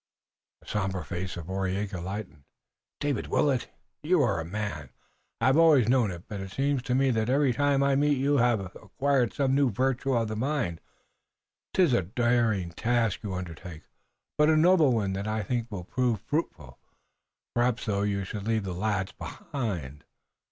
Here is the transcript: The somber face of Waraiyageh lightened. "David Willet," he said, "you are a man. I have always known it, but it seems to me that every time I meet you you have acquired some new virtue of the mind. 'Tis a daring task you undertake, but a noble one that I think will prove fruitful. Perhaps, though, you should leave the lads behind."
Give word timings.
The 0.63 0.67
somber 0.67 1.03
face 1.03 1.37
of 1.37 1.45
Waraiyageh 1.45 2.03
lightened. 2.03 2.45
"David 2.99 3.27
Willet," 3.27 3.61
he 3.61 3.67
said, 3.67 4.09
"you 4.09 4.23
are 4.23 4.39
a 4.39 4.43
man. 4.43 4.89
I 5.39 5.45
have 5.45 5.57
always 5.57 5.87
known 5.87 6.09
it, 6.09 6.23
but 6.27 6.39
it 6.39 6.49
seems 6.49 6.81
to 6.81 6.95
me 6.95 7.11
that 7.11 7.29
every 7.29 7.53
time 7.53 7.83
I 7.83 7.95
meet 7.95 8.17
you 8.17 8.31
you 8.31 8.37
have 8.37 8.61
acquired 8.77 9.31
some 9.31 9.53
new 9.53 9.69
virtue 9.69 10.13
of 10.13 10.27
the 10.27 10.35
mind. 10.35 10.81
'Tis 11.75 11.93
a 11.93 12.01
daring 12.01 12.71
task 12.71 13.19
you 13.21 13.35
undertake, 13.35 13.83
but 14.39 14.49
a 14.49 14.57
noble 14.57 14.91
one 14.91 15.13
that 15.13 15.27
I 15.27 15.43
think 15.43 15.71
will 15.71 15.83
prove 15.83 16.19
fruitful. 16.21 16.79
Perhaps, 17.53 17.85
though, 17.85 18.01
you 18.01 18.23
should 18.23 18.47
leave 18.47 18.63
the 18.63 18.73
lads 18.73 19.11
behind." 19.11 20.03